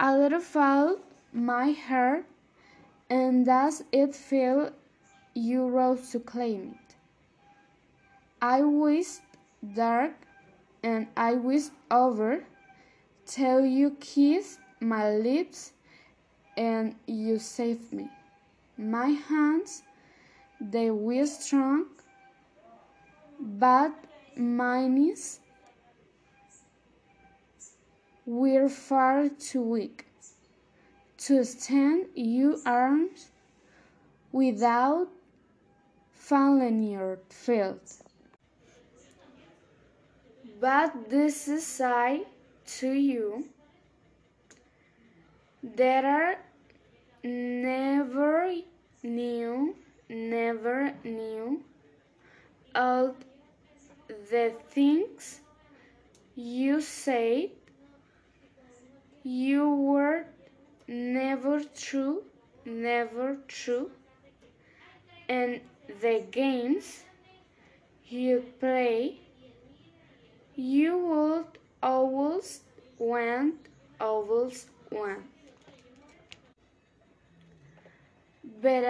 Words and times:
A 0.00 0.18
little 0.18 0.40
fall 0.40 0.96
my 1.32 1.66
hair, 1.66 2.24
and 3.08 3.46
does 3.46 3.84
it 3.92 4.12
feel 4.12 4.72
you 5.34 5.68
rose 5.68 6.10
to 6.10 6.18
claim 6.18 6.74
it? 6.74 6.96
I 8.42 8.62
wished 8.62 9.20
dark, 9.74 10.14
and 10.82 11.06
I 11.16 11.34
wished 11.34 11.70
over, 11.92 12.44
till 13.24 13.64
you 13.64 13.96
kissed 14.00 14.58
my 14.80 15.10
lips, 15.10 15.72
and 16.56 16.96
you 17.06 17.38
saved 17.38 17.92
me. 17.92 18.10
My 18.76 19.10
hands, 19.10 19.84
they 20.60 20.90
were 20.90 21.26
strong, 21.26 21.86
but 23.38 23.94
my 24.36 24.88
knees 24.88 25.38
were 28.26 28.68
far 28.68 29.28
too 29.28 29.62
weak 29.62 30.06
to 31.18 31.44
stand 31.44 32.06
your 32.14 32.56
arms 32.66 33.30
without 34.32 35.08
falling 36.12 36.82
your 36.82 37.18
feet. 37.28 37.96
But 40.60 41.10
this 41.10 41.48
is 41.48 41.80
I 41.80 42.22
to 42.78 42.90
you 42.90 43.44
that 45.62 46.04
are 46.04 46.36
never 47.22 48.54
knew, 49.02 49.74
never 50.08 50.94
knew 51.04 51.62
all 52.74 53.14
the 54.30 54.52
things 54.70 55.40
you 56.34 56.80
said 56.80 57.50
you 59.24 59.74
were 59.74 60.26
never 60.86 61.64
true, 61.64 62.22
never 62.64 63.38
true, 63.48 63.90
and 65.28 65.60
the 66.00 66.24
games 66.30 67.02
you 68.06 68.44
play 68.60 69.18
you 70.56 70.96
would 70.98 71.58
always 71.82 72.60
want, 72.98 73.54
always 74.00 74.66
want. 74.90 75.22
It 78.62 78.84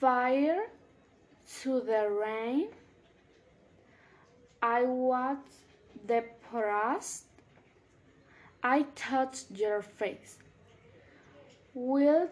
fire 0.00 0.66
to 1.62 1.80
the 1.80 2.10
rain, 2.10 2.68
I 4.62 4.82
watched 4.82 5.38
the 6.06 6.24
past. 6.50 7.27
I 8.68 8.82
touched 8.94 9.46
your 9.52 9.80
face. 9.80 10.36
Will 11.72 12.28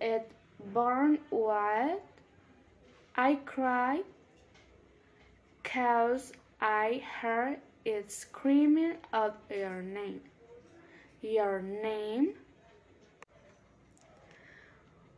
it 0.00 0.28
burn 0.74 1.20
white? 1.30 2.00
I 3.14 3.36
cried, 3.44 4.02
cause 5.62 6.32
I 6.60 7.04
heard 7.20 7.58
it 7.84 8.10
screaming 8.10 8.94
out 9.12 9.36
your 9.48 9.80
name. 9.80 10.22
Your 11.22 11.62
name. 11.62 12.34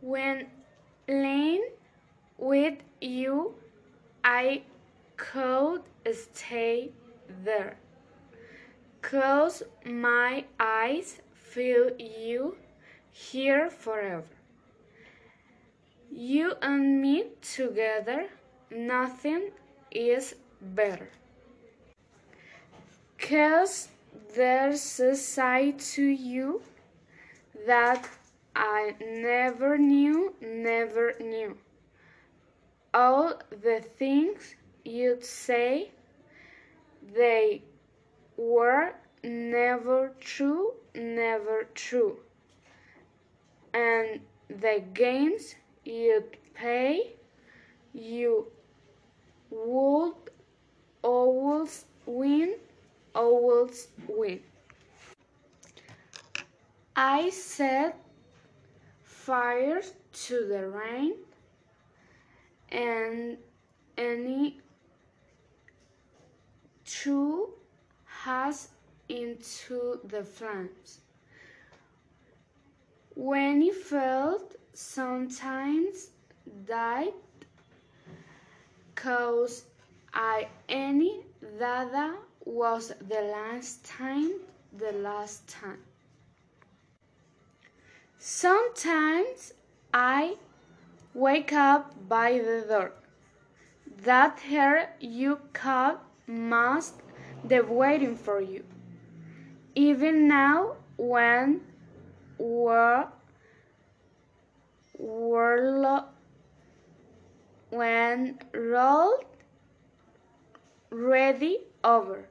When 0.03 0.49
laying 1.09 1.71
with 2.37 2.77
you, 3.01 3.55
I 4.23 4.65
could 5.17 5.81
stay 6.13 6.91
there. 7.43 7.79
Close 9.03 9.63
my 9.85 10.45
eyes, 10.59 11.21
feel 11.33 11.91
you 11.99 12.57
here 13.11 13.71
forever. 13.71 14.25
You 16.11 16.55
and 16.63 17.01
me 17.01 17.27
together, 17.41 18.29
nothing 18.71 19.51
is 19.91 20.35
better. 20.61 21.11
Cause 23.19 23.89
there's 24.35 25.01
a 25.01 25.15
side 25.15 25.79
to 25.79 26.05
you 26.05 26.63
that 27.67 28.09
I 28.57 28.95
never 29.01 29.79
knew, 29.79 30.35
never 30.41 31.15
knew. 31.21 31.57
All 32.95 33.41
the 33.51 33.81
things 33.99 34.57
you'd 34.85 35.25
say, 35.25 35.91
they 37.15 37.63
were 38.39 38.95
never 39.25 40.13
true, 40.21 40.73
never 40.95 41.67
true. 41.75 42.17
And 43.75 44.21
the 44.49 44.83
games 44.95 45.57
you'd 45.85 46.37
play, 46.55 47.15
you 47.93 48.47
would 49.51 50.15
always 51.03 51.85
win, 52.07 52.55
always 53.15 53.89
win. 54.07 54.41
I 56.97 57.31
set 57.31 57.99
fire 59.03 59.83
to 60.13 60.47
the 60.47 60.67
rain 60.67 61.15
and 62.71 63.37
any 63.97 64.61
true 66.85 67.58
has 68.25 68.69
into 69.09 70.01
the 70.05 70.25
flames. 70.25 71.01
When 73.15 73.61
he 73.61 73.71
felt 73.71 74.57
sometimes 74.73 76.11
died, 76.67 77.13
cause 78.95 79.65
I 80.13 80.49
any 80.69 81.21
dada 81.59 82.17
was 82.45 82.93
the 83.09 83.23
last 83.37 83.85
time, 83.85 84.33
the 84.77 84.93
last 84.93 85.47
time. 85.49 85.83
Sometimes 88.19 89.53
I 89.95 90.37
wake 91.15 91.53
up 91.53 91.95
by 92.09 92.39
the 92.39 92.65
door. 92.69 92.93
That 94.03 94.41
hair 94.41 94.95
you 95.01 95.41
cut 95.53 96.03
must 96.27 96.95
be 97.47 97.61
waiting 97.61 98.17
for 98.17 98.41
you. 98.41 98.65
Even 99.75 100.27
now, 100.29 100.77
when 100.97 101.61
we're, 102.39 103.07
we're 104.99 106.05
when 107.71 108.39
rolled 108.53 109.25
ready 110.91 111.59
over. 111.85 112.29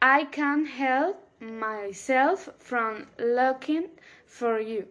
I 0.00 0.24
can't 0.24 0.68
help 0.68 1.28
myself 1.40 2.48
from 2.58 3.06
looking 3.18 3.88
for 4.26 4.60
you. 4.60 4.86